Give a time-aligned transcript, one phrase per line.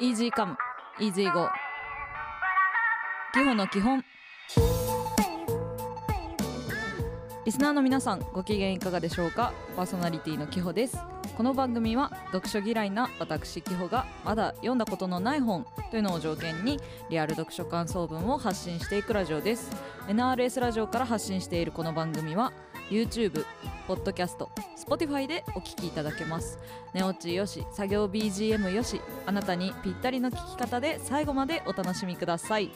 [0.00, 0.56] イージーカム
[1.00, 1.48] イージーゴー。
[3.34, 4.04] 基本の基本。
[7.44, 9.52] リスナーの皆さんご機嫌いかがでしょうか？
[9.74, 10.98] パーソナリティのキホです。
[11.36, 16.78] この番組は読書嫌いな私キホがまだ読んだことのない本というのを条件に
[17.10, 19.68] リアル読書感想文を発信していくラジオです。
[20.06, 22.52] NRS ラジオから発信しているこの番組は
[22.90, 23.44] YouTube、
[23.86, 26.58] ポッドキャスト、Spotify でお聞きいただけます。
[26.94, 32.70] 寝落ちよし、作業 BGM よしあなたにぴったりの聞き方で最後までお楽しみください。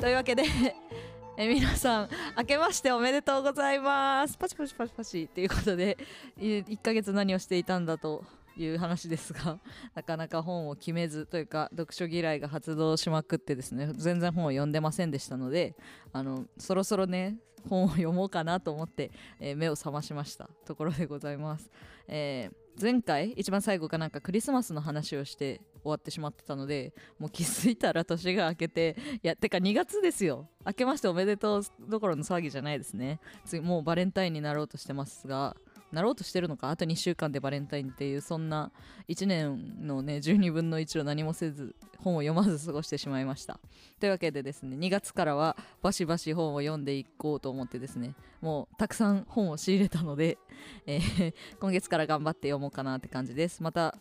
[0.00, 0.42] というわけで
[1.38, 4.36] え皆さん明けましておめでとうございます。
[4.36, 5.28] パチパチパチパチ。
[5.28, 5.96] ということで
[6.38, 8.24] 1ヶ月何をしていたんだと
[8.56, 9.58] いう話ですが
[9.94, 15.76] なかなか本を決めずというか読書嫌いが発動しまくってですね全然本を読んでませんでしたので
[16.12, 17.38] あのそろそろね
[17.68, 20.48] 本を読もうかなと思って、えー、目を覚ましました。
[20.64, 21.70] ところでございます、
[22.08, 30.48] えー、前回一番最後かなんかクリスマスの話をして終わってしまってたのでもう気づいたら年が明けていやてか2月ですよ。
[30.66, 33.20] 明けましておめでとうどころの騒ぎじゃないですね。
[33.44, 35.56] 次もうバレンタインになろうとしてますが
[35.92, 38.72] なろうとしてるのかあと2週間でバレンタインっていうそんな
[39.08, 43.60] 1年のね12分の1を何もせず本を読まず過ごしてしまいました。
[44.00, 50.38] というわけでですね2月からはバシバシ本を読んでいこうと思ってですねもうたくさん本を仕入れたので、
[50.86, 53.62] えー、今月から頑張って読もうかなって感じです。
[53.62, 53.94] また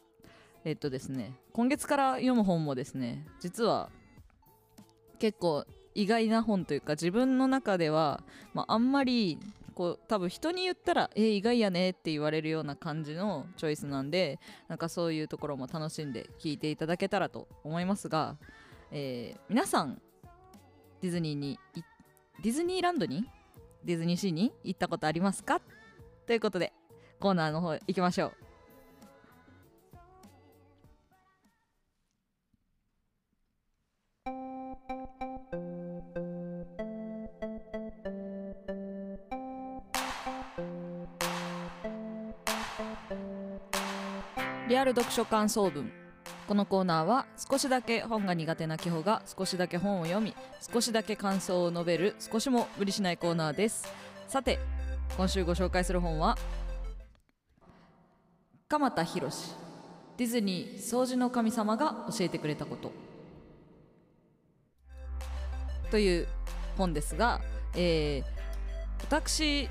[0.63, 3.89] えっとですね今月から読む本もですね実は
[5.19, 9.37] 結構意外な本というか自分の中では、まあ、あんまり
[9.73, 18.37] こう多分人に言ったら「え、意外やね」って言われるような感じのチョイスなんでなんかそういうところも楽しんで聴いていただけたらと思いますが、
[18.91, 20.01] えー、皆さん
[21.01, 21.59] ディズニーに
[22.43, 23.25] ディズニーランドに
[23.83, 25.61] ディズニーシーに行ったことありますか？
[26.27, 26.73] ということで
[27.19, 28.33] コーナーの方行きましょう。
[44.71, 45.91] リアル読書感想文。
[46.47, 53.85] このコーナーは少しだけ本が苦手なキホが少しだけ本を読み少しだけ感想を述べる少しも無理しないコーナーです。
[54.29, 54.59] さて
[55.17, 56.37] 今週ご紹介する本は
[58.69, 59.29] 鎌田博
[60.15, 62.93] ディズニー掃除の神様が教えてくれたこと。
[65.89, 66.27] という
[66.77, 67.41] 本ですが、
[67.75, 69.67] えー、私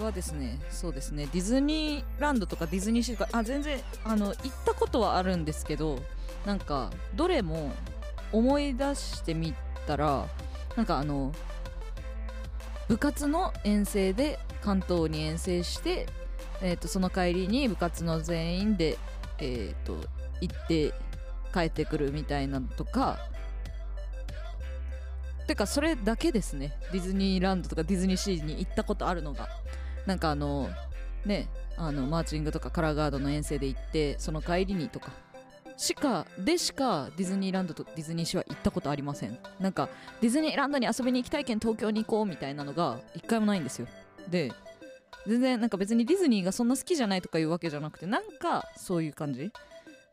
[0.00, 5.98] はですねそうですねディズニーランドとかディズニーシーとかあ全然あの行ったことはあるんですけど
[6.46, 7.72] なんかどれも
[8.32, 9.54] 思い出してみ
[9.86, 10.26] たら
[10.76, 11.32] なんかあの
[12.88, 16.06] 部活の遠征で関東に遠征して、
[16.62, 18.98] えーと、その帰りに部活の全員で、
[19.38, 19.96] えーと
[20.40, 20.92] 行って
[21.54, 23.18] 帰ってくるみたいなのとか
[25.46, 26.72] てかそれだけですね。
[26.92, 29.48] ディズニーランドとかディズニーシーに行ったことあるのが。
[30.06, 30.68] なんかあの
[31.24, 35.10] ねあのマーチングとかカラーガードの遠征で行ってその帰りにとか
[35.76, 39.38] しかでしかディズニーランドとディズニーシーは行ったことありません。
[39.58, 39.88] なんか
[40.20, 43.88] ディズニーランドに遊びに行きたいけん東京に行こうみたいなのが一回もないんですよ。
[44.28, 44.52] で
[45.26, 49.50] 全然なんか別にディズニーがそんな好きじゃないとかいうわけじゃなくてなんかそういう感じ。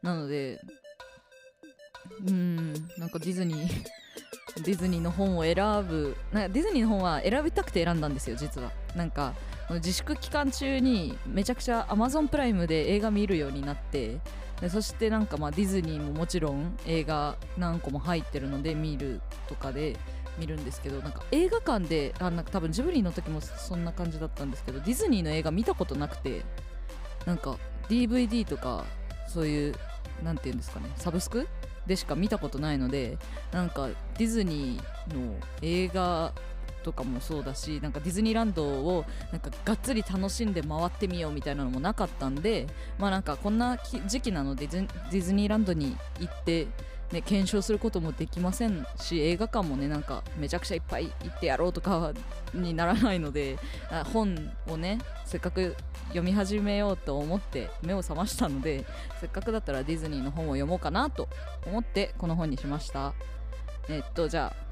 [0.01, 0.61] なので
[2.21, 3.83] うーんなんかディズニー
[4.63, 5.55] ディズニーの本を選
[5.87, 8.71] ぶなんかディズニーの本は選びたくて選んだんですよ実は。
[8.95, 9.33] なんか
[9.75, 14.19] 自粛期間中にめちゃくちゃ Amazon プライムで映画見るようになって
[14.61, 19.95] でそしてなんかまあディズニーももちろん映画何個も入ってるので見るとかで
[20.37, 26.43] 見るんですけどなんか映画館であなんか多分ジブリの時もそんな感じだったんですけどディズニーの映画見たことなくて
[27.25, 27.57] なんか
[27.89, 28.85] DVD とか
[29.27, 29.75] そういう
[30.23, 31.47] 何て言うんですかねサブスク
[31.85, 33.17] でしか見たことないので
[33.51, 33.87] なんか
[34.17, 36.33] ディズニーの映画
[36.89, 42.65] とかもそうだしなんかディズニーランドをなんかがっつり楽しんで回ってみようみたいなのもなかったんで
[42.97, 46.67] まあなんかこんな時期なのでディズニーランドに行って
[47.11, 52.13] ね、検証することもできませんし映画館もねなんかめちゃくちゃいっぱい行ってやろうとか
[52.53, 53.57] にならないので
[54.13, 55.75] 本をねせっかく
[56.09, 58.85] 読み始めようと思って目を覚ましたので
[59.19, 61.29] せっかくだったらディズニーの本を読もうかなと
[61.65, 63.15] 思ってこの本にしました。
[63.89, 64.69] えっとじゃあ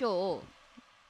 [0.00, 0.61] 今日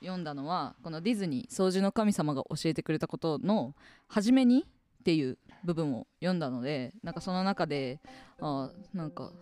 [0.02, 3.74] 読んだのはこのディズニー掃除の神様が教えてくれたことの
[4.08, 4.66] 初めに
[5.00, 8.00] っていう部分を読んだのでなんかその中で
[8.40, 9.32] あなんか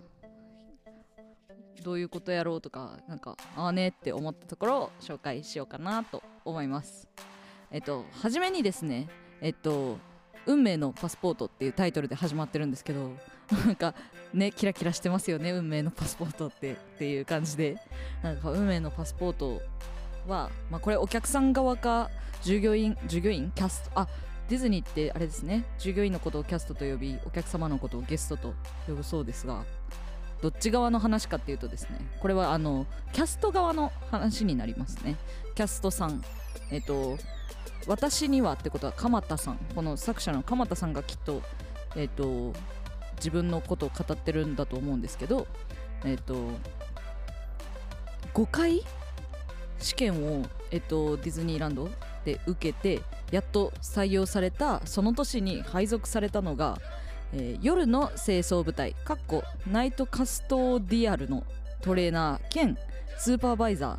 [1.82, 7.08] どういうことやろうとかなんかああねって思ったところを紹介しようかなと思います。
[7.70, 9.08] えっと初めにですね
[9.40, 9.98] えっと
[10.46, 13.12] 運命のパスポートっていうタイトルで始まってるんですけど
[13.66, 13.94] なんか
[14.34, 17.78] ねキラキラしてますよね運命のパスポートってっていう感じで。
[18.22, 19.62] なんか運命のパスポート
[20.30, 22.10] は、まあ、これお客さん側か
[22.42, 24.08] 従業員従業員キャストあ
[24.48, 25.64] ディズニーってあれですね。
[25.78, 28.54] 従業員のことをキャストと呼びお客様のことをゲストと
[28.88, 29.64] 呼ぶそうですが
[30.42, 35.16] どっち側の話かっていうとですねこれはあのキャスト側の話になりますね。
[35.54, 36.22] キャストさん
[36.70, 37.18] えっと
[37.86, 41.42] 私にはってことは鎌田さんこの作者の鎌田さんがきっと
[41.94, 42.52] えっと
[43.16, 45.46] 自分のことを語ってるんだと思うんですけど
[46.04, 46.34] えっと
[48.34, 48.82] 5回
[49.80, 51.90] 試験を、えっと、ディズニーランド
[52.24, 56.78] で受けてやっと採用されたその年に配属されたのが、
[57.32, 61.44] えー夜の清掃部隊かっこナイトカストディアルの
[61.80, 62.76] トレーナー兼
[63.18, 63.94] スーパーバイザー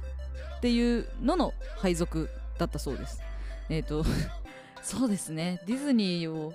[0.57, 3.22] っていうのの配属だったそうです。
[3.69, 4.04] えっ、と
[4.83, 5.62] そうですね。
[5.66, 6.54] ディズニーを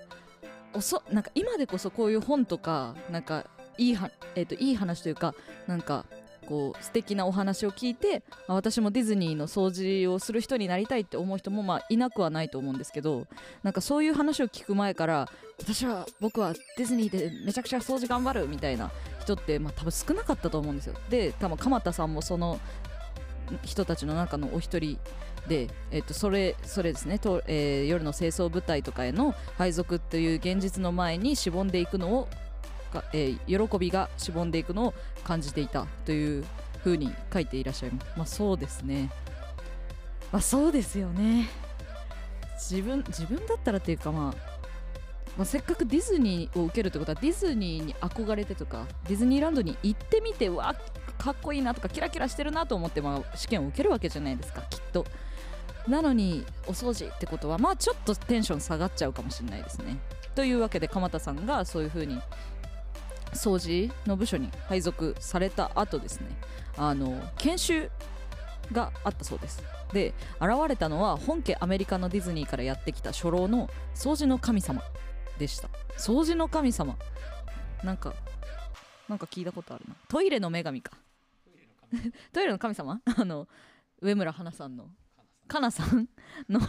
[0.75, 3.46] おそなんか今でこそこういう本とかなんか
[3.78, 5.34] いいは、えー、といい話というか
[5.67, 6.05] なんか
[6.46, 13.26] こう素敵なお話を聞いて私もディズニーの掃除をする人になりたいって思う人もまあいなくはないと思うんですけど
[13.62, 15.28] なんかそういう話を聞く前から
[15.58, 18.90] 私は僕はディズニーでめちゃくちゃ掃除頑張るみたいな
[19.20, 20.94] 人ってまあ多分少なかったと思うんですよ。
[21.10, 22.60] で多分鎌田さんもその
[23.64, 24.99] 人たちの中のお一人
[25.49, 27.19] で、えっとそれそれですね。
[27.19, 32.28] と、えー夜の清掃部隊とかへの配属っていう現実の前にしぼんでいくのを
[32.96, 34.94] が、えー喜びがしぼんでいくのを
[35.25, 36.44] 感じていたという
[36.82, 38.06] ふうに書いていらっしゃいます。
[38.16, 39.10] まあそうですね。
[40.32, 41.48] まあそうですよね。
[42.54, 44.56] 自分自分だったらっていうかまあ、
[45.37, 50.75] まあ、せっかくディズニーを受けるってことはディズニーに憧れてとかディズニーランドに行ってみてうわ
[51.19, 55.04] かっこいいなとかキラキラしてるなと思って、まあ、試験を受けるわけじゃないですかきっと。
[55.87, 59.99] なのにお掃除ってことはまあちょっとテンション下がっちゃうかもしれないですね。
[60.34, 62.20] というわけで鎌田さんがそういう風に
[63.32, 66.28] 掃除の部署に配属された後ですね。
[66.76, 67.90] あの研修
[68.73, 69.62] があったそうです。
[69.93, 74.82] で現れたのは本家アメリカのディズニーからやってきた初老の掃除の神様
[75.38, 75.69] でした。
[75.99, 76.96] 掃除の神様。
[77.84, 78.14] なんか
[79.08, 79.94] なんか聞いたことあるな。
[80.08, 80.93] トイレの女神か。
[82.32, 83.00] トイレの神様？
[83.17, 83.46] あの
[84.00, 84.88] 上村花さんの。
[85.46, 86.08] かなさん？
[86.49, 86.61] の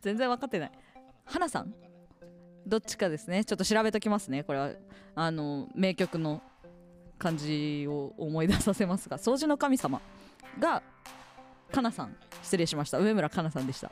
[0.00, 0.72] 全然分かってない。
[1.24, 1.72] 花さん？
[2.68, 3.44] どっちかですね。
[3.44, 4.44] ちょっと調べときますね。
[4.44, 4.70] これは
[5.14, 6.42] あの名曲の
[7.18, 9.16] 感じを思い出させますが。
[9.18, 10.02] 掃除の神様
[10.60, 10.82] が
[11.72, 12.14] かなさん。
[12.42, 12.98] 失礼しました。
[12.98, 13.90] 上村かなさんでした。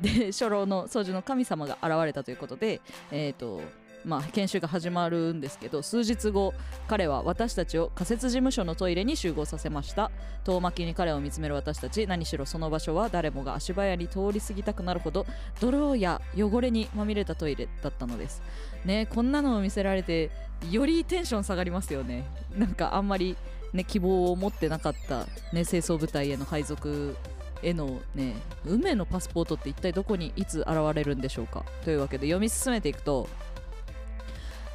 [0.00, 2.80] で初老の掃除の神様が現れたということで
[3.12, 3.60] えっ、と
[4.06, 6.54] まあ研修が始まるんですけど数日後
[6.88, 10.10] 彼は私たちを仮設事務所のトイレに集合させました。
[10.44, 12.06] 遠巻きに彼を見つめる私たち。
[12.06, 15.26] 何しろその場所は誰もが足早に通り過ぎたくなるほど
[15.60, 18.42] 泥や汚れにまみれたトイレだったのです。
[18.84, 20.30] ねこんなのを見せられて
[20.70, 22.24] よりテンション下がりますよね。
[22.56, 23.36] なんかあんまり
[23.72, 27.16] ね希望を持ってなかったね清掃部隊への配属
[27.62, 28.34] へのね
[28.66, 31.64] 運命のパスポートって一体どこにいつ現れるんでしょうか。
[31.84, 33.28] というわけで読み進めていくと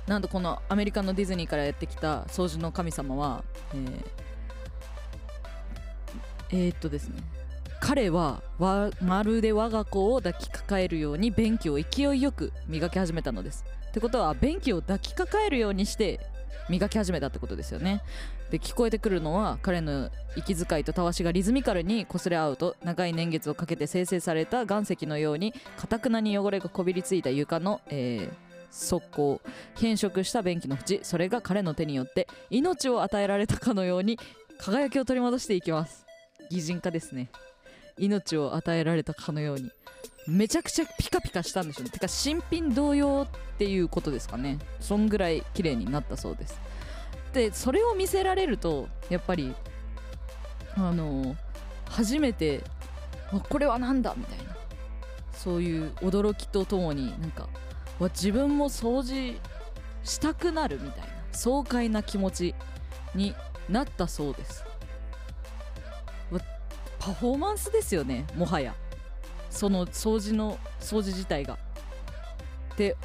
[0.07, 3.43] なんとこのアメリカのディズニーからやってきた掃除の神様は、
[3.73, 4.28] えー
[6.51, 7.21] えーっとですね。
[7.81, 13.63] 彼はまるで我が子を抱きかかえるように便器を勢いよく磨き始めたのです。
[13.89, 16.19] ってことは便器を抱きかかえるようにして
[16.69, 18.01] 磨き始めたってことですよね。
[18.51, 29.41] で聞こえてくるのは彼の息遣いとたわしがリズミカルに擦れ合うと長い年月をかけて生成された岩石のようにかたくなに汚れがこびりついた床の、えー側溝
[29.79, 34.19] 変色した便器の縁それが彼の手によって命を与えられたかのように
[34.59, 36.05] 輝きを取り戻していきます
[36.49, 37.29] 擬人化ですね。
[37.97, 39.71] 命を与えられたかのように。
[40.27, 41.89] めちゃくちゃピカピカしたんでしょうね。
[41.89, 44.59] てか新品同様っていうことですかね。
[44.79, 46.59] そんぐらい綺麗になったそうです。
[47.33, 49.53] でそれを見せられるとやっぱり
[50.75, 51.35] あの
[51.85, 52.63] 初めて
[53.31, 54.55] あこれはなんだみたいな。
[55.33, 57.47] そういう驚きとともになんか
[57.97, 59.39] わ自分も掃除
[60.03, 62.55] したくなるみたいな爽快な気持ち
[63.15, 63.33] に
[63.69, 64.65] なったそうです。
[66.99, 68.75] パフォーマンスですよねもはや。
[69.49, 71.57] その掃除の掃除自体が。
[72.77, 72.95] で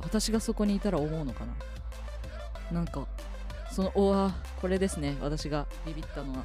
[0.00, 2.80] 私がそこにいたら思うのかな。
[2.80, 3.06] なんか
[3.70, 5.16] そのおわこれですね。
[5.20, 6.44] 私がビビったのは。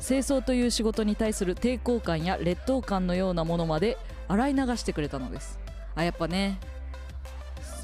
[0.00, 3.96] 清掃という仕事に対する抵抗感や劣等感のようなものまで
[4.28, 5.58] 洗い流してくれたのです。
[5.94, 6.58] あやっぱね。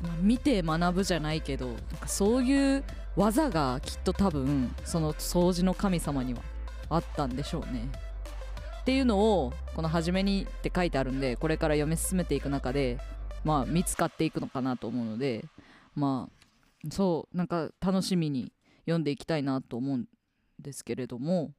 [0.02, 2.84] ま見て学ぶじゃないけどなんかそういう
[3.16, 6.40] 技がきっと多分その掃除の神様には
[6.90, 7.88] あったんでしょうね。
[8.82, 12.98] っていうのをこの「初めに」って書いてあるんでこれから読み進めていく中で
[13.44, 15.44] まあ、見つかっていくのかなと思うので
[15.94, 18.52] まあそうなんか楽しみに
[18.84, 20.06] 読んでいきたいなと思うん
[20.58, 21.52] ですけれども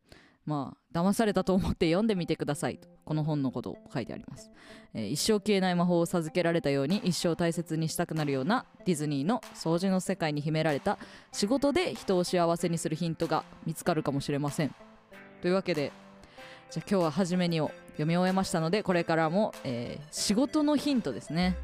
[0.45, 4.51] まあ騙されたと思って読んでみてくださいとこの本のことを書いてあります、
[4.93, 10.97] えー、一生消えない魔法を授けられたように一生大切にしたくなるようなディズニーの掃除の世界に秘められた
[11.31, 14.75] 仕事で人を幸せにするヒントが見つかるかもしれません。
[15.41, 15.91] というわけで
[16.73, 21.55] じゃあ今日は初めにを読み終えましたのでこれからも、えー、仕事のヒントですね。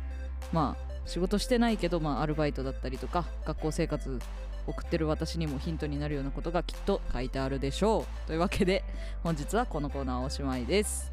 [0.53, 4.19] まあ仕事してないけど、まあ、アルバイトだったりとか学校生活
[4.67, 8.27] 送ってる私にもヒントになるようなことがきっと書いてあるでしょう。
[8.27, 8.83] というわけで
[9.23, 11.11] 本日はこのコーナーおしまいです。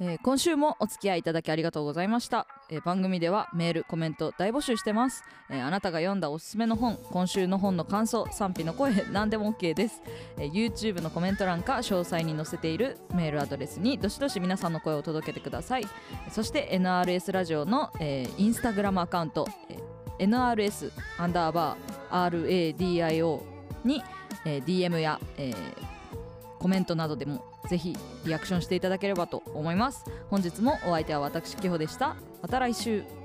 [0.00, 10.02] えー、今週もお付き合いいただきありがとうございました、えー、番組ではメールコメント大募集してます、えー、あなたが読んだおすすめの本今週の本の感想賛否の声何でも OK です、
[10.36, 15.86] え YouTube のコメント欄か詳細に載せているメールアドレスにどしどし皆さんの声を届けてください。
[16.30, 19.46] そして NRS ラジオの、えインスタグラムアカウント、
[20.18, 23.42] え NRS アンダーバー RADIO
[23.84, 24.02] に、
[24.44, 25.52] え DM や、え
[26.64, 27.94] コメントなどでもぜひ
[28.24, 30.02] リアクションしていただければと思います。
[30.30, 32.16] 本日もお相手は私きほでした。
[32.40, 33.23] また来週。